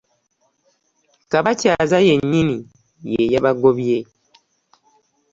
Kabakyaza 1.31 1.97
yennyini 2.07 2.57
ye 3.11 3.21
yabagobye. 3.33 3.97